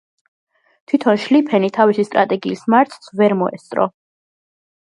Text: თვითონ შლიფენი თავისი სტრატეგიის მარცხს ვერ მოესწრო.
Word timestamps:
თვითონ 0.91 1.19
შლიფენი 1.25 1.69
თავისი 1.77 2.05
სტრატეგიის 2.09 2.65
მარცხს 2.75 3.15
ვერ 3.21 3.37
მოესწრო. 3.43 3.87